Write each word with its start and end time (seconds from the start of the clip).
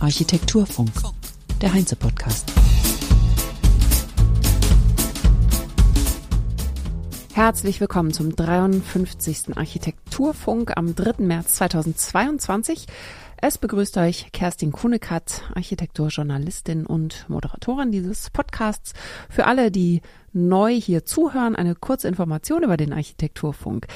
Architekturfunk, 0.00 0.90
der 1.60 1.74
Heinze-Podcast. 1.74 2.50
Herzlich 7.34 7.82
willkommen 7.82 8.14
zum 8.14 8.34
53. 8.34 9.58
Architekturfunk 9.58 10.78
am 10.78 10.94
3. 10.94 11.22
März 11.24 11.56
2022. 11.56 12.86
Es 13.36 13.58
begrüßt 13.58 13.98
euch 13.98 14.32
Kerstin 14.32 14.72
Kunekat, 14.72 15.42
Architekturjournalistin 15.54 16.86
und 16.86 17.28
Moderatorin 17.28 17.92
dieses 17.92 18.30
Podcasts. 18.30 18.94
Für 19.28 19.44
alle, 19.44 19.70
die 19.70 20.00
neu 20.32 20.72
hier 20.72 21.04
zuhören, 21.04 21.54
eine 21.54 21.74
kurze 21.74 22.08
Information 22.08 22.62
über 22.62 22.78
den 22.78 22.94
Architekturfunk. 22.94 23.86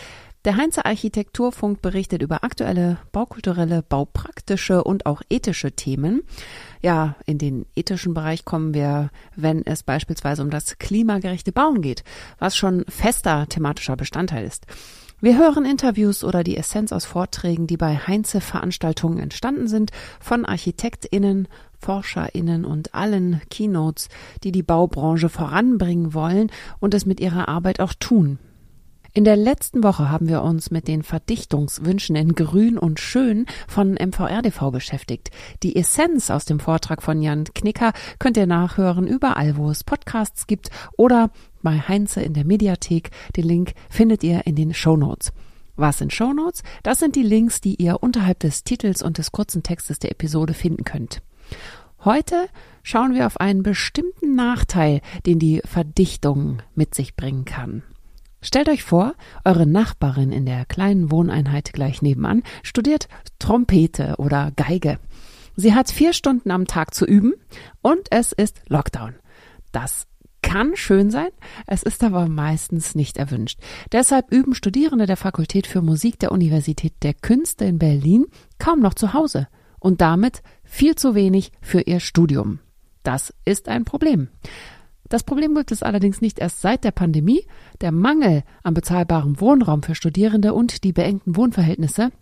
Der 0.44 0.56
Heinze 0.56 0.84
Architekturfunk 0.84 1.82
berichtet 1.82 2.20
über 2.20 2.42
aktuelle 2.42 2.98
baukulturelle, 3.12 3.84
baupraktische 3.88 4.82
und 4.82 5.06
auch 5.06 5.22
ethische 5.30 5.70
Themen. 5.70 6.22
Ja, 6.80 7.14
in 7.26 7.38
den 7.38 7.64
ethischen 7.76 8.12
Bereich 8.12 8.44
kommen 8.44 8.74
wir, 8.74 9.10
wenn 9.36 9.64
es 9.64 9.84
beispielsweise 9.84 10.42
um 10.42 10.50
das 10.50 10.78
klimagerechte 10.78 11.52
Bauen 11.52 11.80
geht, 11.80 12.02
was 12.40 12.56
schon 12.56 12.84
fester 12.88 13.46
thematischer 13.48 13.94
Bestandteil 13.94 14.44
ist. 14.44 14.66
Wir 15.20 15.38
hören 15.38 15.64
Interviews 15.64 16.24
oder 16.24 16.42
die 16.42 16.56
Essenz 16.56 16.90
aus 16.90 17.04
Vorträgen, 17.04 17.68
die 17.68 17.76
bei 17.76 17.96
Heinze 17.96 18.40
Veranstaltungen 18.40 19.20
entstanden 19.20 19.68
sind, 19.68 19.92
von 20.18 20.44
ArchitektInnen, 20.44 21.46
ForscherInnen 21.78 22.64
und 22.64 22.96
allen 22.96 23.40
Keynotes, 23.48 24.08
die 24.42 24.50
die 24.50 24.64
Baubranche 24.64 25.28
voranbringen 25.28 26.14
wollen 26.14 26.50
und 26.80 26.94
es 26.94 27.06
mit 27.06 27.20
ihrer 27.20 27.46
Arbeit 27.48 27.78
auch 27.78 27.94
tun. 27.94 28.40
In 29.14 29.24
der 29.24 29.36
letzten 29.36 29.84
Woche 29.84 30.08
haben 30.08 30.26
wir 30.26 30.42
uns 30.42 30.70
mit 30.70 30.88
den 30.88 31.02
Verdichtungswünschen 31.02 32.16
in 32.16 32.34
Grün 32.34 32.78
und 32.78 32.98
Schön 32.98 33.44
von 33.68 33.92
MVRDV 33.92 34.70
beschäftigt. 34.70 35.30
Die 35.62 35.76
Essenz 35.76 36.30
aus 36.30 36.46
dem 36.46 36.58
Vortrag 36.58 37.02
von 37.02 37.20
Jan 37.20 37.44
Knicker 37.44 37.92
könnt 38.18 38.38
ihr 38.38 38.46
nachhören 38.46 39.06
überall, 39.06 39.58
wo 39.58 39.68
es 39.70 39.84
Podcasts 39.84 40.46
gibt 40.46 40.70
oder 40.96 41.30
bei 41.60 41.78
Heinze 41.78 42.22
in 42.22 42.32
der 42.32 42.46
Mediathek. 42.46 43.10
Den 43.36 43.44
Link 43.44 43.74
findet 43.90 44.24
ihr 44.24 44.46
in 44.46 44.56
den 44.56 44.72
Show 44.72 44.96
Notes. 44.96 45.34
Was 45.76 45.98
sind 45.98 46.14
Show 46.14 46.32
Notes? 46.32 46.62
Das 46.82 46.98
sind 46.98 47.14
die 47.14 47.22
Links, 47.22 47.60
die 47.60 47.74
ihr 47.74 48.02
unterhalb 48.02 48.38
des 48.38 48.64
Titels 48.64 49.02
und 49.02 49.18
des 49.18 49.30
kurzen 49.30 49.62
Textes 49.62 49.98
der 49.98 50.12
Episode 50.12 50.54
finden 50.54 50.84
könnt. 50.84 51.20
Heute 52.02 52.48
schauen 52.82 53.14
wir 53.14 53.26
auf 53.26 53.38
einen 53.38 53.62
bestimmten 53.62 54.34
Nachteil, 54.34 55.02
den 55.26 55.38
die 55.38 55.60
Verdichtung 55.66 56.62
mit 56.74 56.94
sich 56.94 57.14
bringen 57.14 57.44
kann. 57.44 57.82
Stellt 58.42 58.68
euch 58.68 58.82
vor, 58.82 59.14
eure 59.44 59.66
Nachbarin 59.66 60.32
in 60.32 60.44
der 60.44 60.64
kleinen 60.66 61.10
Wohneinheit 61.12 61.72
gleich 61.72 62.02
nebenan 62.02 62.42
studiert 62.62 63.08
Trompete 63.38 64.16
oder 64.18 64.50
Geige. 64.56 64.98
Sie 65.54 65.74
hat 65.74 65.90
vier 65.90 66.12
Stunden 66.12 66.50
am 66.50 66.66
Tag 66.66 66.92
zu 66.92 67.06
üben 67.06 67.34
und 67.82 68.08
es 68.10 68.32
ist 68.32 68.60
Lockdown. 68.68 69.14
Das 69.70 70.06
kann 70.42 70.72
schön 70.74 71.10
sein, 71.10 71.30
es 71.66 71.84
ist 71.84 72.02
aber 72.02 72.28
meistens 72.28 72.96
nicht 72.96 73.16
erwünscht. 73.16 73.60
Deshalb 73.92 74.32
üben 74.32 74.54
Studierende 74.54 75.06
der 75.06 75.16
Fakultät 75.16 75.68
für 75.68 75.80
Musik 75.80 76.18
der 76.18 76.32
Universität 76.32 76.94
der 77.02 77.14
Künste 77.14 77.64
in 77.64 77.78
Berlin 77.78 78.26
kaum 78.58 78.80
noch 78.80 78.94
zu 78.94 79.14
Hause 79.14 79.46
und 79.78 80.00
damit 80.00 80.42
viel 80.64 80.96
zu 80.96 81.14
wenig 81.14 81.52
für 81.60 81.82
ihr 81.82 82.00
Studium. 82.00 82.58
Das 83.04 83.32
ist 83.44 83.68
ein 83.68 83.84
Problem. 83.84 84.28
Das 85.12 85.24
Problem 85.24 85.54
gibt 85.54 85.72
es 85.72 85.82
allerdings 85.82 86.22
nicht 86.22 86.38
erst 86.38 86.62
seit 86.62 86.84
der 86.84 86.90
Pandemie. 86.90 87.44
Der 87.82 87.92
Mangel 87.92 88.44
an 88.62 88.72
bezahlbarem 88.72 89.38
Wohnraum 89.42 89.82
für 89.82 89.94
Studierende 89.94 90.54
und 90.54 90.84
die 90.84 90.94
beengten 90.94 91.36
Wohnverhältnisse 91.36 92.12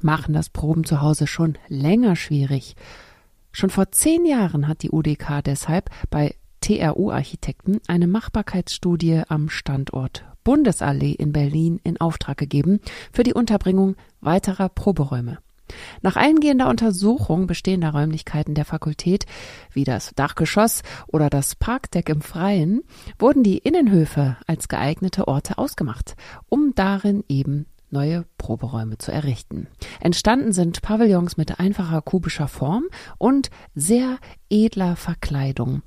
machen 0.00 0.34
das 0.34 0.50
Proben 0.50 0.82
zu 0.82 1.00
Hause 1.00 1.28
schon 1.28 1.56
länger 1.68 2.16
schwierig. 2.16 2.74
Schon 3.52 3.70
vor 3.70 3.92
zehn 3.92 4.26
Jahren 4.26 4.66
hat 4.66 4.82
die 4.82 4.90
UDK 4.90 5.40
deshalb 5.44 5.88
bei 6.10 6.34
TRU-Architekten 6.62 7.78
eine 7.86 8.08
Machbarkeitsstudie 8.08 9.22
am 9.28 9.48
Standort 9.48 10.24
Bundesallee 10.42 11.12
in 11.12 11.30
Berlin 11.30 11.78
in 11.84 12.00
Auftrag 12.00 12.38
gegeben 12.38 12.80
für 13.12 13.22
die 13.22 13.34
Unterbringung 13.34 13.94
weiterer 14.20 14.68
Proberäume. 14.68 15.38
Nach 16.02 16.16
eingehender 16.16 16.68
Untersuchung 16.68 17.46
bestehender 17.46 17.90
Räumlichkeiten 17.90 18.54
der 18.54 18.64
Fakultät, 18.64 19.26
wie 19.72 19.84
das 19.84 20.12
Dachgeschoss 20.14 20.82
oder 21.06 21.30
das 21.30 21.54
Parkdeck 21.54 22.08
im 22.08 22.20
Freien, 22.20 22.82
wurden 23.18 23.42
die 23.42 23.58
Innenhöfe 23.58 24.36
als 24.46 24.68
geeignete 24.68 25.28
Orte 25.28 25.58
ausgemacht, 25.58 26.16
um 26.48 26.72
darin 26.74 27.24
eben 27.28 27.66
neue 27.90 28.24
Proberäume 28.36 28.98
zu 28.98 29.12
errichten. 29.12 29.68
Entstanden 30.00 30.52
sind 30.52 30.82
Pavillons 30.82 31.36
mit 31.36 31.60
einfacher 31.60 32.02
kubischer 32.02 32.48
Form 32.48 32.84
und 33.18 33.50
sehr 33.74 34.18
edler 34.50 34.96
Verkleidung. 34.96 35.82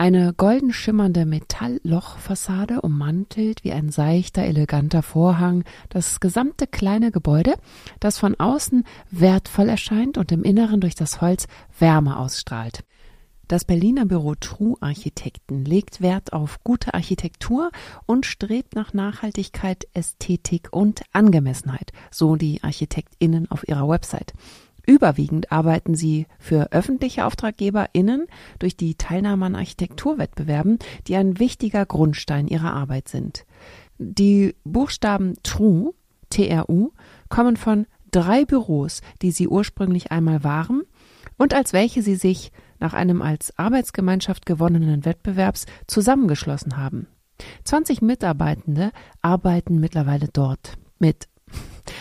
Eine 0.00 0.32
golden 0.32 0.72
schimmernde 0.72 1.26
Metalllochfassade 1.26 2.82
ummantelt 2.82 3.64
wie 3.64 3.72
ein 3.72 3.90
seichter, 3.90 4.44
eleganter 4.44 5.02
Vorhang 5.02 5.64
das 5.88 6.20
gesamte 6.20 6.68
kleine 6.68 7.10
Gebäude, 7.10 7.56
das 7.98 8.16
von 8.16 8.38
außen 8.38 8.84
wertvoll 9.10 9.68
erscheint 9.68 10.16
und 10.16 10.30
im 10.30 10.44
Inneren 10.44 10.80
durch 10.80 10.94
das 10.94 11.20
Holz 11.20 11.48
Wärme 11.80 12.16
ausstrahlt. 12.16 12.84
Das 13.48 13.64
Berliner 13.64 14.06
Büro 14.06 14.36
True 14.36 14.76
Architekten 14.80 15.64
legt 15.64 16.00
Wert 16.00 16.32
auf 16.32 16.62
gute 16.62 16.94
Architektur 16.94 17.72
und 18.06 18.24
strebt 18.24 18.76
nach 18.76 18.92
Nachhaltigkeit, 18.92 19.88
Ästhetik 19.94 20.68
und 20.70 21.02
Angemessenheit, 21.12 21.90
so 22.12 22.36
die 22.36 22.62
ArchitektInnen 22.62 23.50
auf 23.50 23.66
ihrer 23.66 23.88
Website. 23.88 24.32
Überwiegend 24.88 25.52
arbeiten 25.52 25.94
sie 25.94 26.26
für 26.38 26.72
öffentliche 26.72 27.26
AuftraggeberInnen 27.26 28.26
durch 28.58 28.74
die 28.74 28.94
Teilnahme 28.94 29.44
an 29.44 29.54
Architekturwettbewerben, 29.54 30.78
die 31.06 31.16
ein 31.16 31.38
wichtiger 31.38 31.84
Grundstein 31.84 32.48
ihrer 32.48 32.72
Arbeit 32.72 33.08
sind. 33.08 33.44
Die 33.98 34.54
Buchstaben 34.64 35.34
TRU, 35.42 35.92
TRU, 36.30 36.92
kommen 37.28 37.58
von 37.58 37.86
drei 38.10 38.46
Büros, 38.46 39.02
die 39.20 39.30
sie 39.30 39.46
ursprünglich 39.46 40.10
einmal 40.10 40.42
waren 40.42 40.84
und 41.36 41.52
als 41.52 41.74
welche 41.74 42.00
sie 42.00 42.16
sich 42.16 42.50
nach 42.80 42.94
einem 42.94 43.20
als 43.20 43.58
Arbeitsgemeinschaft 43.58 44.46
gewonnenen 44.46 45.04
Wettbewerbs 45.04 45.66
zusammengeschlossen 45.86 46.78
haben. 46.78 47.08
20 47.64 48.00
Mitarbeitende 48.00 48.90
arbeiten 49.20 49.80
mittlerweile 49.80 50.28
dort 50.32 50.78
mit 50.98 51.28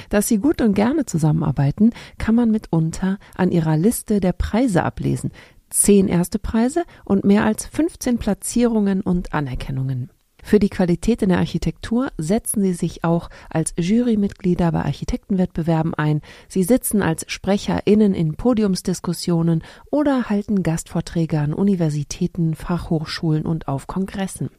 dass 0.10 0.28
sie 0.28 0.38
gut 0.38 0.62
und 0.62 0.74
gerne 0.74 1.06
zusammenarbeiten, 1.06 1.92
kann 2.18 2.36
man 2.36 2.52
mitunter 2.52 3.18
an 3.36 3.52
ihrer 3.52 3.78
Liste 3.78 4.20
der 4.20 4.34
Preise 4.34 4.84
ablesen. 4.84 5.32
Zehn 5.70 6.08
erste 6.08 6.40
Preise 6.40 6.84
und 7.04 7.26
mehr 7.26 7.44
als 7.44 7.66
15 7.66 8.18
Platzierungen 8.18 9.02
und 9.02 9.34
Anerkennungen. 9.34 10.10
Für 10.44 10.60
die 10.60 10.70
Qualität 10.70 11.22
in 11.24 11.28
der 11.28 11.40
Architektur 11.40 12.10
setzen 12.18 12.64
sie 12.64 12.72
sich 12.72 13.04
auch 13.04 13.30
als 13.50 13.74
Jurymitglieder 13.78 14.72
bei 14.72 14.84
Architektenwettbewerben 14.84 15.94
ein. 15.94 16.22
Sie 16.48 16.64
sitzen 16.64 17.02
als 17.02 17.26
SprecherInnen 17.28 18.14
in 18.14 18.36
Podiumsdiskussionen 18.36 19.62
oder 19.92 20.30
halten 20.30 20.64
Gastvorträge 20.64 21.40
an 21.42 21.54
Universitäten, 21.54 22.56
Fachhochschulen 22.56 23.46
und 23.46 23.68
auf 23.68 23.88
Kongressen. 23.88 24.50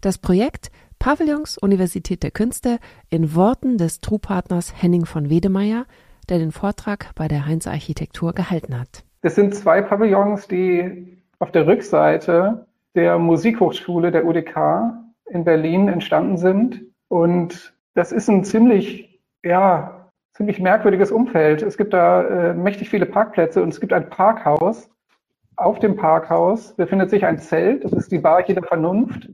Das 0.00 0.18
Projekt 0.18 0.70
Pavillons 1.04 1.58
Universität 1.58 2.22
der 2.22 2.30
Künste 2.30 2.78
in 3.10 3.34
Worten 3.34 3.76
des 3.76 4.00
True-Partners 4.00 4.72
Henning 4.80 5.04
von 5.04 5.28
Wedemeyer, 5.28 5.84
der 6.30 6.38
den 6.38 6.50
Vortrag 6.50 7.10
bei 7.14 7.28
der 7.28 7.44
Heinz 7.44 7.66
Architektur 7.66 8.32
gehalten 8.32 8.80
hat. 8.80 9.04
Das 9.20 9.34
sind 9.34 9.54
zwei 9.54 9.82
Pavillons, 9.82 10.48
die 10.48 11.18
auf 11.40 11.52
der 11.52 11.66
Rückseite 11.66 12.66
der 12.94 13.18
Musikhochschule 13.18 14.12
der 14.12 14.24
UDK 14.24 14.94
in 15.26 15.44
Berlin 15.44 15.88
entstanden 15.88 16.38
sind. 16.38 16.80
Und 17.08 17.74
das 17.92 18.10
ist 18.10 18.30
ein 18.30 18.42
ziemlich, 18.42 19.20
ja, 19.44 20.08
ziemlich 20.32 20.58
merkwürdiges 20.58 21.12
Umfeld. 21.12 21.60
Es 21.60 21.76
gibt 21.76 21.92
da 21.92 22.22
äh, 22.22 22.54
mächtig 22.54 22.88
viele 22.88 23.04
Parkplätze 23.04 23.62
und 23.62 23.68
es 23.68 23.80
gibt 23.80 23.92
ein 23.92 24.08
Parkhaus. 24.08 24.88
Auf 25.56 25.80
dem 25.80 25.96
Parkhaus 25.96 26.74
befindet 26.74 27.10
sich 27.10 27.26
ein 27.26 27.38
Zelt, 27.40 27.84
das 27.84 27.92
ist 27.92 28.10
die 28.10 28.20
Bar 28.20 28.48
jeder 28.48 28.62
Vernunft. 28.62 29.28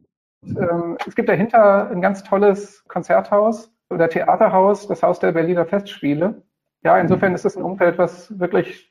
Ähm, 0.44 0.96
es 1.06 1.14
gibt 1.14 1.28
dahinter 1.28 1.90
ein 1.90 2.00
ganz 2.00 2.22
tolles 2.22 2.84
Konzerthaus 2.88 3.70
oder 3.90 4.08
Theaterhaus, 4.08 4.86
das 4.86 5.02
Haus 5.02 5.18
der 5.18 5.32
Berliner 5.32 5.66
Festspiele. 5.66 6.42
Ja, 6.82 6.98
insofern 6.98 7.34
ist 7.34 7.44
es 7.44 7.56
ein 7.56 7.62
Umfeld, 7.62 7.98
was 7.98 8.38
wirklich 8.38 8.90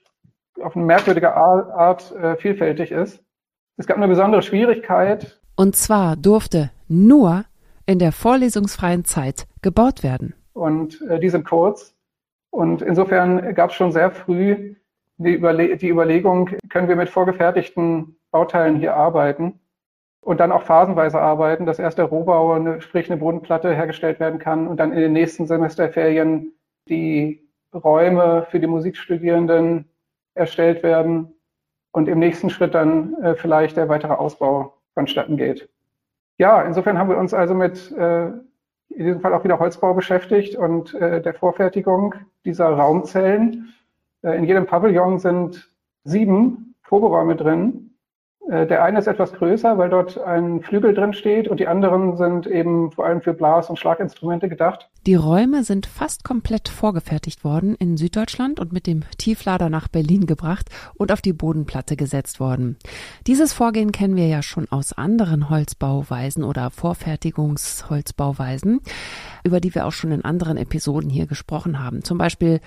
auf 0.61 0.75
eine 0.75 0.85
merkwürdige 0.85 1.35
Art 1.35 2.15
äh, 2.15 2.35
vielfältig 2.35 2.91
ist. 2.91 3.23
Es 3.77 3.87
gab 3.87 3.97
eine 3.97 4.07
besondere 4.07 4.41
Schwierigkeit. 4.41 5.39
Und 5.55 5.75
zwar 5.75 6.15
durfte 6.15 6.71
nur 6.87 7.45
in 7.85 7.97
der 7.97 8.11
vorlesungsfreien 8.11 9.05
Zeit 9.05 9.47
gebaut 9.61 10.03
werden. 10.03 10.35
Und 10.53 11.01
äh, 11.09 11.19
die 11.19 11.29
sind 11.29 11.45
kurz. 11.45 11.95
Und 12.51 12.81
insofern 12.81 13.53
gab 13.55 13.69
es 13.69 13.75
schon 13.75 13.91
sehr 13.91 14.11
früh 14.11 14.75
die, 15.17 15.33
Überle 15.33 15.77
die 15.77 15.89
Überlegung, 15.89 16.49
können 16.69 16.87
wir 16.87 16.95
mit 16.95 17.09
vorgefertigten 17.09 18.17
Bauteilen 18.31 18.77
hier 18.77 18.95
arbeiten? 18.95 19.59
Und 20.21 20.39
dann 20.39 20.51
auch 20.51 20.63
phasenweise 20.63 21.19
arbeiten, 21.19 21.65
dass 21.65 21.79
erst 21.79 21.97
der 21.97 22.05
Rohbau, 22.05 22.79
sprich 22.79 23.09
eine 23.09 23.19
Bodenplatte 23.19 23.73
hergestellt 23.73 24.19
werden 24.19 24.39
kann 24.39 24.67
und 24.67 24.79
dann 24.79 24.91
in 24.91 24.99
den 24.99 25.13
nächsten 25.13 25.47
Semesterferien 25.47 26.53
die 26.87 27.47
Räume 27.73 28.45
für 28.49 28.59
die 28.59 28.67
Musikstudierenden 28.67 29.85
erstellt 30.33 30.83
werden 30.83 31.33
und 31.91 32.07
im 32.07 32.19
nächsten 32.19 32.49
Schritt 32.49 32.73
dann 32.73 33.15
äh, 33.21 33.35
vielleicht 33.35 33.77
der 33.77 33.89
weitere 33.89 34.13
Ausbau 34.13 34.73
vonstatten 34.93 35.37
geht. 35.37 35.69
Ja, 36.37 36.61
insofern 36.61 36.97
haben 36.97 37.09
wir 37.09 37.17
uns 37.17 37.33
also 37.33 37.53
mit 37.53 37.91
äh, 37.91 38.27
in 38.89 39.05
diesem 39.05 39.21
Fall 39.21 39.33
auch 39.33 39.43
wieder 39.43 39.59
Holzbau 39.59 39.93
beschäftigt 39.93 40.55
und 40.55 40.93
äh, 40.95 41.21
der 41.21 41.33
Vorfertigung 41.33 42.15
dieser 42.45 42.69
Raumzellen. 42.69 43.73
Äh, 44.23 44.37
in 44.37 44.45
jedem 44.45 44.65
Pavillon 44.65 45.19
sind 45.19 45.71
sieben 46.03 46.75
Proberäume 46.83 47.35
drin 47.35 47.88
der 48.47 48.83
eine 48.83 48.99
ist 48.99 49.07
etwas 49.07 49.33
größer, 49.33 49.77
weil 49.77 49.89
dort 49.89 50.17
ein 50.17 50.61
Flügel 50.61 50.95
drin 50.95 51.13
steht 51.13 51.47
und 51.47 51.59
die 51.59 51.67
anderen 51.67 52.17
sind 52.17 52.47
eben 52.47 52.91
vor 52.91 53.05
allem 53.05 53.21
für 53.21 53.33
Blas- 53.33 53.69
und 53.69 53.77
Schlaginstrumente 53.77 54.49
gedacht. 54.49 54.89
Die 55.05 55.13
Räume 55.13 55.63
sind 55.63 55.85
fast 55.85 56.23
komplett 56.23 56.67
vorgefertigt 56.67 57.43
worden 57.43 57.75
in 57.75 57.95
Süddeutschland 57.95 58.59
und 58.59 58.73
mit 58.73 58.87
dem 58.87 59.03
Tieflader 59.19 59.69
nach 59.69 59.87
Berlin 59.87 60.25
gebracht 60.25 60.67
und 60.95 61.11
auf 61.11 61.21
die 61.21 61.33
Bodenplatte 61.33 61.95
gesetzt 61.95 62.39
worden. 62.39 62.77
Dieses 63.27 63.53
Vorgehen 63.53 63.91
kennen 63.91 64.15
wir 64.15 64.25
ja 64.27 64.41
schon 64.41 64.65
aus 64.71 64.93
anderen 64.93 65.51
Holzbauweisen 65.51 66.43
oder 66.43 66.71
Vorfertigungsholzbauweisen, 66.71 68.81
über 69.43 69.59
die 69.59 69.75
wir 69.75 69.85
auch 69.85 69.91
schon 69.91 70.11
in 70.11 70.25
anderen 70.25 70.57
Episoden 70.57 71.11
hier 71.11 71.27
gesprochen 71.27 71.83
haben. 71.83 72.03
Zum 72.03 72.17
Beispiel 72.17 72.61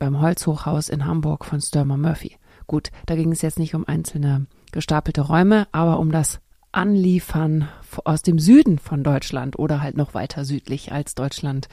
beim 0.00 0.20
Holzhochhaus 0.20 0.88
in 0.88 1.06
Hamburg 1.06 1.44
von 1.44 1.60
Sturmer 1.60 1.98
Murphy. 1.98 2.36
Gut, 2.66 2.90
da 3.06 3.14
ging 3.14 3.30
es 3.30 3.42
jetzt 3.42 3.58
nicht 3.58 3.74
um 3.74 3.86
einzelne 3.86 4.46
gestapelte 4.72 5.22
Räume, 5.22 5.66
aber 5.72 5.98
um 5.98 6.12
das 6.12 6.40
Anliefern 6.72 7.68
aus 8.04 8.22
dem 8.22 8.38
Süden 8.38 8.78
von 8.78 9.02
Deutschland 9.02 9.58
oder 9.58 9.82
halt 9.82 9.96
noch 9.96 10.14
weiter 10.14 10.44
südlich 10.44 10.92
als 10.92 11.14
Deutschland 11.14 11.68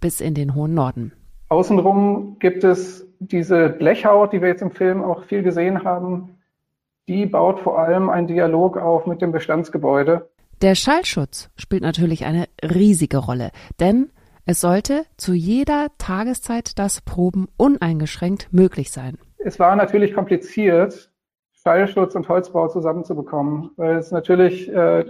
bis 0.00 0.20
in 0.20 0.34
den 0.34 0.54
hohen 0.54 0.74
Norden. 0.74 1.12
Außenrum 1.48 2.36
gibt 2.38 2.62
es 2.62 3.06
diese 3.18 3.68
Blechhaut, 3.68 4.32
die 4.32 4.40
wir 4.40 4.48
jetzt 4.48 4.62
im 4.62 4.70
Film 4.70 5.02
auch 5.02 5.24
viel 5.24 5.42
gesehen 5.42 5.84
haben. 5.84 6.38
Die 7.08 7.26
baut 7.26 7.58
vor 7.60 7.78
allem 7.78 8.10
einen 8.10 8.26
Dialog 8.26 8.76
auf 8.76 9.06
mit 9.06 9.22
dem 9.22 9.32
Bestandsgebäude. 9.32 10.28
Der 10.60 10.74
Schallschutz 10.74 11.50
spielt 11.56 11.82
natürlich 11.82 12.24
eine 12.24 12.46
riesige 12.62 13.18
Rolle, 13.18 13.50
denn 13.80 14.10
es 14.44 14.60
sollte 14.60 15.04
zu 15.16 15.34
jeder 15.34 15.88
Tageszeit 15.98 16.78
das 16.78 17.00
Proben 17.00 17.48
uneingeschränkt 17.56 18.48
möglich 18.52 18.90
sein. 18.90 19.18
Es 19.38 19.58
war 19.58 19.76
natürlich 19.76 20.14
kompliziert, 20.14 21.10
Schallschutz 21.68 22.14
und 22.14 22.30
Holzbau 22.30 22.68
zusammenzubekommen, 22.68 23.72
weil 23.76 23.96
es 23.96 24.10
natürlich 24.10 24.72
äh, 24.72 25.04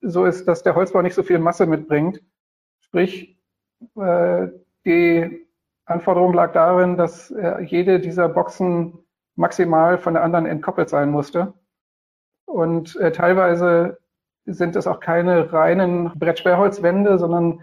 so 0.00 0.24
ist, 0.24 0.48
dass 0.48 0.62
der 0.62 0.74
Holzbau 0.74 1.02
nicht 1.02 1.12
so 1.12 1.22
viel 1.22 1.38
Masse 1.38 1.66
mitbringt. 1.66 2.22
Sprich, 2.80 3.36
äh, 3.94 4.46
die 4.86 5.46
Anforderung 5.84 6.32
lag 6.32 6.52
darin, 6.52 6.96
dass 6.96 7.30
äh, 7.30 7.60
jede 7.60 8.00
dieser 8.00 8.26
Boxen 8.30 8.98
maximal 9.36 9.98
von 9.98 10.14
der 10.14 10.22
anderen 10.22 10.46
entkoppelt 10.46 10.88
sein 10.88 11.10
musste. 11.10 11.52
Und 12.46 12.96
äh, 12.96 13.12
teilweise 13.12 13.98
sind 14.46 14.76
es 14.76 14.86
auch 14.86 15.00
keine 15.00 15.52
reinen 15.52 16.10
Brettsperrholzwände, 16.18 17.18
sondern 17.18 17.60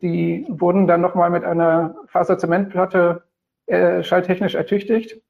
die 0.00 0.46
wurden 0.48 0.86
dann 0.86 1.02
nochmal 1.02 1.28
mit 1.28 1.44
einer 1.44 1.96
Faserzementplatte 2.06 3.24
äh, 3.66 4.02
schalltechnisch 4.02 4.54
ertüchtigt 4.54 5.20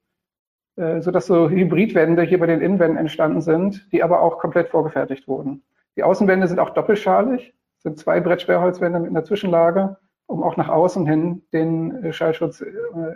sodass 0.77 1.27
so 1.27 1.51
Hybridwände 1.51 2.23
hier 2.23 2.39
bei 2.39 2.47
den 2.47 2.61
Innenwänden 2.61 2.99
entstanden 2.99 3.41
sind, 3.41 3.93
die 3.93 4.03
aber 4.03 4.21
auch 4.21 4.39
komplett 4.39 4.69
vorgefertigt 4.69 5.29
wurden. 5.29 5.63
Die 5.97 6.03
Außenwände 6.03 6.47
sind 6.47 6.59
auch 6.59 6.71
doppelschalig, 6.71 7.55
sind 7.79 7.99
zwei 7.99 8.21
Brettsperrholzwände 8.21 8.99
mit 9.01 9.11
einer 9.11 9.25
Zwischenlage, 9.25 9.97
um 10.27 10.43
auch 10.43 10.57
nach 10.57 10.69
außen 10.69 11.07
hin 11.07 11.43
den 11.53 12.05
äh, 12.05 12.13
Schallschutz 12.13 12.61
äh, 12.63 12.67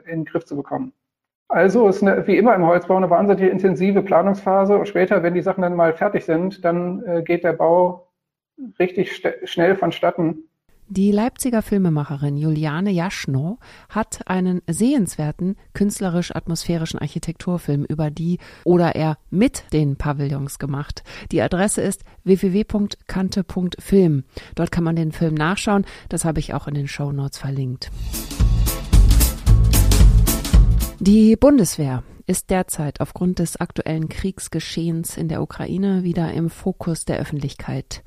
in 0.05 0.21
den 0.21 0.25
Griff 0.25 0.45
zu 0.45 0.57
bekommen. 0.57 0.93
Also 1.49 1.89
ist 1.89 2.03
eine, 2.03 2.27
wie 2.27 2.37
immer 2.37 2.55
im 2.55 2.67
Holzbau 2.67 2.97
eine 2.97 3.09
wahnsinnig 3.09 3.51
intensive 3.51 4.03
Planungsphase 4.03 4.77
und 4.77 4.89
später, 4.89 5.23
wenn 5.23 5.35
die 5.35 5.43
Sachen 5.43 5.63
dann 5.63 5.77
mal 5.77 5.95
fertig 5.95 6.25
sind, 6.25 6.65
dann 6.65 7.23
geht 7.25 7.45
der 7.45 7.53
Bau 7.53 8.09
richtig 8.81 9.23
schnell 9.45 9.77
vonstatten 9.77 10.49
die 10.89 11.11
Leipziger 11.11 11.63
Filmemacherin 11.63 12.37
Juliane 12.37 12.93
Jaschnow 12.93 13.59
hat 13.89 14.21
einen 14.27 14.63
sehenswerten 14.69 15.57
künstlerisch-atmosphärischen 15.75 17.01
Architekturfilm 17.01 17.85
über 17.85 18.13
die 18.13 18.39
oder 18.65 18.95
er 18.95 19.19
mit 19.29 19.65
den 19.73 19.97
Pavillons 19.97 20.61
gemacht. 20.61 21.03
Die 21.33 21.43
Adresse 21.43 21.83
ist 21.83 22.05
www.kante.film. 22.23 24.25
Dort 24.55 24.71
kann 24.71 24.85
man 24.85 24.95
den 24.95 25.11
Film 25.11 25.35
nachschauen. 25.35 25.85
Das 26.09 26.25
habe 26.25 26.39
ich 26.39 26.55
auch 26.55 26.69
in 26.69 26.75
den 26.75 26.87
Show 26.87 27.11
Notes 27.11 27.39
verlinkt. 27.39 27.91
Die 31.01 31.37
Bundeswehr 31.37 32.05
ist 32.27 32.51
derzeit 32.51 33.01
aufgrund 33.01 33.41
des 33.41 33.57
aktuellen 33.57 34.09
Kriegsgeschehens 34.09 35.17
in 35.17 35.29
der 35.29 35.43
Ukraine 35.43 36.05
wieder 36.05 36.33
im 36.33 36.51
Fokus 36.51 37.05
der 37.05 37.19
Öffentlichkeit. 37.19 38.05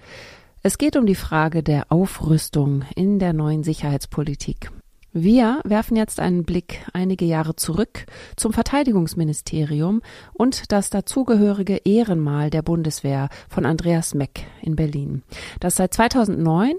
Es 0.62 0.78
geht 0.78 0.98
um 0.98 1.06
die 1.06 1.16
Frage 1.16 1.64
der 1.64 1.90
Aufrüstung 1.90 2.84
in 2.94 3.18
der 3.18 3.32
neuen 3.32 3.64
Sicherheitspolitik. 3.64 4.72
Wir 5.14 5.62
werfen 5.64 5.96
jetzt 5.96 6.20
einen 6.20 6.44
Blick 6.44 6.86
einige 6.92 7.24
Jahre 7.24 7.56
zurück 7.56 8.06
zum 8.36 8.52
Verteidigungsministerium 8.52 10.02
und 10.34 10.74
das 10.74 10.90
dazugehörige 10.90 11.78
Ehrenmal 11.86 12.50
der 12.50 12.62
Bundeswehr 12.62 13.30
von 13.48 13.66
Andreas 13.66 14.14
Meck 14.14 14.48
in 14.62 14.76
Berlin, 14.76 15.24
das 15.62 15.78
seit 15.78 15.94
2009 15.94 16.74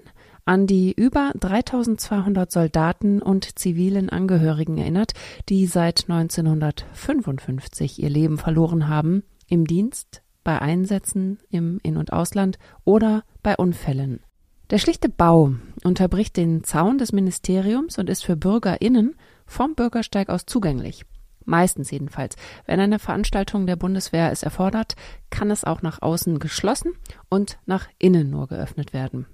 an 0.45 0.67
die 0.67 0.93
über 0.93 1.33
3200 1.41 2.53
Soldaten 2.53 3.23
und 3.23 3.59
zivilen 3.59 4.11
Angehörigen 4.11 4.77
erinnert, 4.77 5.13
die 5.49 5.65
seit 5.65 6.05
1955 6.11 8.03
ihr 8.03 8.11
Leben 8.11 8.37
verloren 8.37 8.89
haben 8.89 9.23
im 9.49 9.67
Dienst 9.67 10.21
bei 10.45 10.61
Einsätzen 10.61 11.39
im 11.51 11.79
In- 11.83 11.97
und 11.97 12.13
Ausland 12.13 12.59
oder 12.85 13.25
bei 13.43 13.57
Unfällen. 13.57 14.21
Der 14.71 14.79
schlichte 14.79 15.09
Bau 15.09 15.55
unterbricht 15.83 16.37
den 16.37 16.63
Zaun 16.63 16.99
des 16.99 17.13
Ministeriums 17.13 17.99
und 17.99 18.09
ist 18.09 18.25
für 18.25 18.37
BürgerInnen 18.37 19.17
vom 19.47 19.75
Bürgersteig 19.75 20.29
aus 20.29 20.47
zugänglich. 20.47 21.05
Meistens 21.45 21.91
jedenfalls. 21.91 22.37
Wenn 22.67 22.79
eine 22.79 23.01
Veranstaltung 23.01 23.67
der 23.67 23.77
Bundeswehr 23.77 24.31
es 24.31 24.45
erfordert, 24.45 24.95
kann 25.31 25.51
es 25.51 25.65
auch 25.65 25.83
nach 25.83 26.01
außen 26.01 26.39
geschlossen 26.39 26.93
und 27.29 27.59
nach 27.67 27.89
innen 27.99 28.31
nur 28.31 28.47
geöffnet 28.47 28.93
werden. 28.93 29.27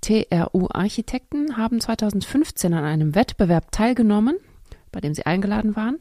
TRU-Architekten 0.00 1.58
haben 1.58 1.80
2015 1.80 2.72
an 2.72 2.84
einem 2.84 3.14
Wettbewerb 3.14 3.70
teilgenommen, 3.70 4.38
bei 4.92 5.00
dem 5.00 5.12
sie 5.12 5.26
eingeladen 5.26 5.76
waren, 5.76 5.98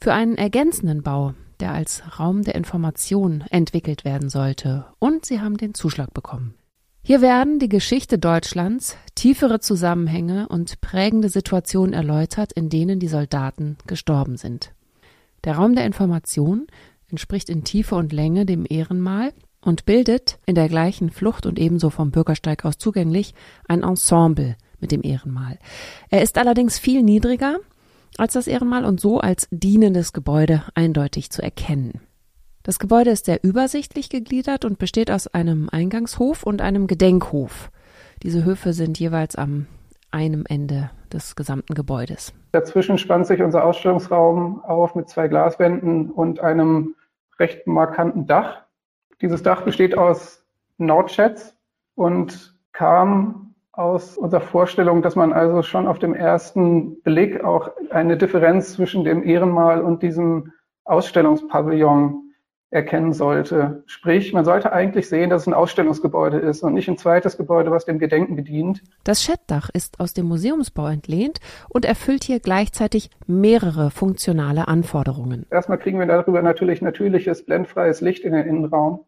für 0.00 0.12
einen 0.12 0.36
ergänzenden 0.36 1.02
Bau 1.02 1.34
der 1.60 1.72
als 1.72 2.02
Raum 2.18 2.42
der 2.42 2.54
Information 2.54 3.44
entwickelt 3.50 4.04
werden 4.04 4.28
sollte, 4.28 4.86
und 4.98 5.24
sie 5.24 5.40
haben 5.40 5.56
den 5.56 5.74
Zuschlag 5.74 6.12
bekommen. 6.14 6.54
Hier 7.02 7.20
werden 7.20 7.58
die 7.58 7.68
Geschichte 7.68 8.18
Deutschlands, 8.18 8.96
tiefere 9.14 9.60
Zusammenhänge 9.60 10.48
und 10.48 10.80
prägende 10.80 11.28
Situationen 11.28 11.92
erläutert, 11.92 12.52
in 12.52 12.70
denen 12.70 12.98
die 12.98 13.08
Soldaten 13.08 13.76
gestorben 13.86 14.38
sind. 14.38 14.72
Der 15.44 15.56
Raum 15.56 15.74
der 15.74 15.84
Information 15.84 16.66
entspricht 17.10 17.50
in 17.50 17.62
Tiefe 17.62 17.94
und 17.94 18.12
Länge 18.14 18.46
dem 18.46 18.64
Ehrenmal 18.66 19.34
und 19.60 19.84
bildet 19.84 20.38
in 20.46 20.54
der 20.54 20.68
gleichen 20.68 21.10
Flucht 21.10 21.44
und 21.44 21.58
ebenso 21.58 21.90
vom 21.90 22.10
Bürgersteig 22.10 22.64
aus 22.64 22.78
zugänglich 22.78 23.34
ein 23.68 23.82
Ensemble 23.82 24.56
mit 24.80 24.90
dem 24.90 25.02
Ehrenmal. 25.02 25.58
Er 26.08 26.22
ist 26.22 26.38
allerdings 26.38 26.78
viel 26.78 27.02
niedriger 27.02 27.58
als 28.18 28.34
das 28.34 28.46
Ehrenmal 28.46 28.84
und 28.84 29.00
so 29.00 29.20
als 29.20 29.48
dienendes 29.50 30.12
Gebäude 30.12 30.62
eindeutig 30.74 31.30
zu 31.30 31.42
erkennen. 31.42 32.00
Das 32.62 32.78
Gebäude 32.78 33.10
ist 33.10 33.26
sehr 33.26 33.44
übersichtlich 33.44 34.08
gegliedert 34.08 34.64
und 34.64 34.78
besteht 34.78 35.10
aus 35.10 35.26
einem 35.26 35.68
Eingangshof 35.70 36.44
und 36.44 36.62
einem 36.62 36.86
Gedenkhof. 36.86 37.70
Diese 38.22 38.44
Höfe 38.44 38.72
sind 38.72 38.98
jeweils 38.98 39.36
am 39.36 39.66
einem 40.10 40.44
Ende 40.48 40.90
des 41.12 41.36
gesamten 41.36 41.74
Gebäudes. 41.74 42.32
Dazwischen 42.52 42.98
spannt 42.98 43.26
sich 43.26 43.42
unser 43.42 43.64
Ausstellungsraum 43.64 44.64
auf 44.64 44.94
mit 44.94 45.08
zwei 45.08 45.28
Glaswänden 45.28 46.10
und 46.10 46.40
einem 46.40 46.94
recht 47.38 47.66
markanten 47.66 48.26
Dach. 48.26 48.62
Dieses 49.20 49.42
Dach 49.42 49.62
besteht 49.62 49.98
aus 49.98 50.44
Nordschätz 50.78 51.54
und 51.96 52.54
kam 52.72 53.43
aus 53.76 54.16
unserer 54.16 54.40
Vorstellung, 54.40 55.02
dass 55.02 55.16
man 55.16 55.32
also 55.32 55.62
schon 55.62 55.86
auf 55.86 55.98
dem 55.98 56.14
ersten 56.14 57.00
Blick 57.02 57.42
auch 57.42 57.70
eine 57.90 58.16
Differenz 58.16 58.74
zwischen 58.74 59.04
dem 59.04 59.22
Ehrenmal 59.24 59.82
und 59.82 60.02
diesem 60.02 60.52
Ausstellungspavillon 60.84 62.20
erkennen 62.70 63.12
sollte. 63.12 63.84
Sprich, 63.86 64.32
man 64.32 64.44
sollte 64.44 64.72
eigentlich 64.72 65.08
sehen, 65.08 65.30
dass 65.30 65.42
es 65.42 65.46
ein 65.46 65.54
Ausstellungsgebäude 65.54 66.38
ist 66.38 66.62
und 66.64 66.74
nicht 66.74 66.88
ein 66.88 66.98
zweites 66.98 67.36
Gebäude, 67.36 67.70
was 67.70 67.84
dem 67.84 68.00
Gedenken 68.00 68.34
gedient. 68.34 68.82
Das 69.04 69.22
Schettdach 69.22 69.70
ist 69.72 70.00
aus 70.00 70.12
dem 70.12 70.26
Museumsbau 70.26 70.88
entlehnt 70.88 71.38
und 71.68 71.84
erfüllt 71.84 72.24
hier 72.24 72.40
gleichzeitig 72.40 73.10
mehrere 73.26 73.90
funktionale 73.90 74.66
Anforderungen. 74.66 75.46
Erstmal 75.50 75.78
kriegen 75.78 76.00
wir 76.00 76.06
darüber 76.06 76.42
natürlich 76.42 76.82
natürliches, 76.82 77.44
blendfreies 77.46 78.00
Licht 78.00 78.24
in 78.24 78.32
den 78.32 78.46
Innenraum. 78.46 79.04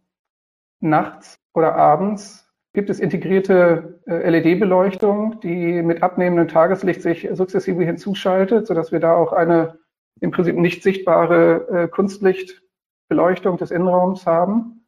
Nachts 0.78 1.40
oder 1.52 1.74
abends 1.74 2.45
gibt 2.76 2.90
es 2.90 3.00
integrierte 3.00 4.02
äh, 4.06 4.28
LED-Beleuchtung, 4.28 5.40
die 5.40 5.80
mit 5.80 6.02
abnehmendem 6.02 6.46
Tageslicht 6.46 7.00
sich 7.00 7.26
sukzessive 7.32 7.82
hinzuschaltet, 7.82 8.66
sodass 8.66 8.92
wir 8.92 9.00
da 9.00 9.16
auch 9.16 9.32
eine 9.32 9.78
im 10.20 10.30
Prinzip 10.30 10.56
nicht 10.56 10.82
sichtbare 10.82 11.68
äh, 11.70 11.88
Kunstlichtbeleuchtung 11.88 13.56
des 13.56 13.70
Innenraums 13.70 14.26
haben. 14.26 14.86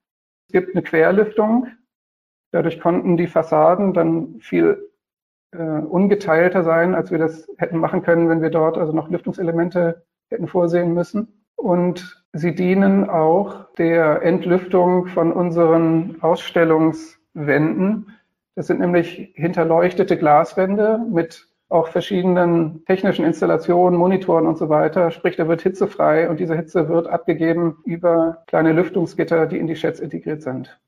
Es 0.49 0.53
gibt 0.53 0.75
eine 0.75 0.83
Querlüftung. 0.83 1.69
Dadurch 2.53 2.79
konnten 2.79 3.17
die 3.17 3.27
Fassaden 3.27 3.95
dann 3.95 4.39
viel 4.41 4.91
äh, 5.53 5.59
ungeteilter 5.59 6.65
sein, 6.65 6.95
als 6.95 7.11
wir 7.11 7.19
das 7.19 7.49
hätten 7.57 7.79
machen 7.79 8.03
können, 8.03 8.29
wenn 8.29 8.43
wir 8.43 8.51
dort 8.51 8.77
also 8.77 8.93
noch 8.93 9.09
Lüftungselemente 9.09 10.05
hätten 10.29 10.47
vorsehen 10.47 10.93
müssen. 10.93 11.47
Und 11.57 12.23
sie 12.35 12.55
dienen 12.55 13.09
auch 13.09 13.73
der 13.77 14.21
Entlüftung 14.21 15.07
von 15.07 15.33
unseren 15.33 16.17
Ausstellungswänden. 17.39 18.19
Das 18.55 18.67
sind 18.67 18.81
nämlich 18.81 19.33
hinterleuchtete 19.35 20.19
Glaswände 20.19 21.01
mit 21.11 21.47
auch 21.69 21.89
verschiedenen 21.89 22.85
technischen 22.87 23.25
Installationen, 23.25 23.99
Monitoren 23.99 24.47
und 24.47 24.57
so 24.57 24.69
weiter. 24.71 25.11
Sprich, 25.11 25.37
da 25.37 25.49
wird 25.49 25.63
Hitze 25.63 25.87
frei 25.87 26.31
und 26.31 26.41
diese 26.41 26.57
Hitze 26.57 26.89
wird 26.89 27.07
abgegeben 27.07 27.77
über 27.85 28.43
kleine 28.47 28.73
Lüftungsgitter, 28.73 29.47
die 29.47 29.59
in 29.59 29.67
die 29.67 29.77
Sheds 29.77 30.01
integriert 30.01 30.43
sind. 30.43 30.81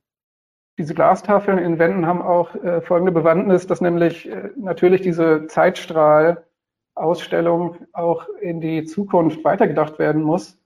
Diese 0.79 0.95
Glastafeln 0.95 1.59
in 1.59 1.79
Wänden 1.79 2.07
haben 2.07 2.23
auch 2.23 2.55
äh, 2.55 2.81
folgende 2.81 3.13
Bewandtnis, 3.13 3.67
dass 3.67 3.83
nämlich 3.83 4.31
äh, 4.31 4.49
natürlich 4.57 5.03
diese 5.03 5.47
Zeitstrahl-Ausstellung 5.49 7.77
auch 7.93 8.27
in 8.41 8.63
die 8.63 8.85
Zukunft 8.85 9.45
weitergedacht 9.45 9.99
werden 9.99 10.23
muss 10.23 10.59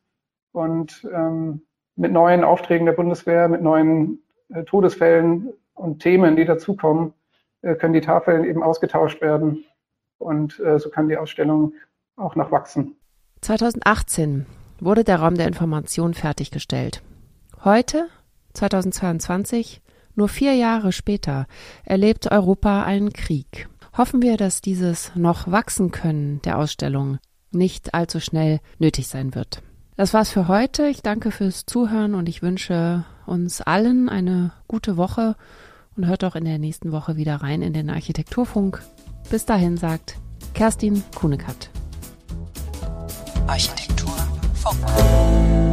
und 0.52 1.04
ähm, 1.12 1.62
mit 1.96 2.12
neuen 2.12 2.44
Aufträgen 2.44 2.86
der 2.86 2.92
Bundeswehr, 2.92 3.48
mit 3.48 3.62
neuen 3.62 4.23
Todesfällen 4.66 5.52
und 5.74 6.00
Themen, 6.00 6.36
die 6.36 6.44
dazukommen, 6.44 7.14
äh, 7.62 7.74
können 7.74 7.94
die 7.94 8.00
Tafeln 8.00 8.44
eben 8.44 8.62
ausgetauscht 8.62 9.20
werden 9.20 9.64
und 10.18 10.60
äh, 10.60 10.78
so 10.78 10.90
kann 10.90 11.08
die 11.08 11.16
Ausstellung 11.16 11.74
auch 12.16 12.36
noch 12.36 12.50
wachsen. 12.50 12.96
2018 13.40 14.46
wurde 14.80 15.04
der 15.04 15.20
Raum 15.20 15.34
der 15.34 15.46
Information 15.46 16.14
fertiggestellt. 16.14 17.02
Heute, 17.64 18.08
2022, 18.54 19.82
nur 20.14 20.28
vier 20.28 20.54
Jahre 20.54 20.92
später, 20.92 21.46
erlebt 21.84 22.30
Europa 22.30 22.84
einen 22.84 23.12
Krieg. 23.12 23.68
Hoffen 23.96 24.22
wir, 24.22 24.36
dass 24.36 24.60
dieses 24.60 25.14
noch 25.14 25.50
wachsen 25.50 25.90
können 25.90 26.40
der 26.42 26.58
Ausstellung 26.58 27.18
nicht 27.50 27.94
allzu 27.94 28.20
schnell 28.20 28.60
nötig 28.78 29.08
sein 29.08 29.34
wird. 29.34 29.62
Das 29.96 30.12
war's 30.12 30.30
für 30.30 30.48
heute. 30.48 30.88
Ich 30.88 31.02
danke 31.02 31.30
fürs 31.30 31.66
Zuhören 31.66 32.14
und 32.14 32.28
ich 32.28 32.42
wünsche 32.42 33.04
uns 33.26 33.60
allen 33.60 34.08
eine 34.08 34.52
gute 34.66 34.96
Woche 34.96 35.36
und 35.96 36.06
hört 36.06 36.24
auch 36.24 36.34
in 36.34 36.44
der 36.44 36.58
nächsten 36.58 36.90
Woche 36.90 37.16
wieder 37.16 37.36
rein 37.36 37.62
in 37.62 37.72
den 37.72 37.90
Architekturfunk. 37.90 38.82
Bis 39.30 39.46
dahin 39.46 39.76
sagt 39.76 40.16
Kerstin 40.52 41.04
Kunekat. 41.14 41.70
Architekturfunk. 43.46 45.63